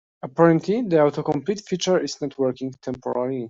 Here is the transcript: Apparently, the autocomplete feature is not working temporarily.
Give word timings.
Apparently, 0.23 0.81
the 0.81 0.95
autocomplete 0.95 1.61
feature 1.67 1.99
is 1.99 2.19
not 2.21 2.35
working 2.39 2.71
temporarily. 2.81 3.39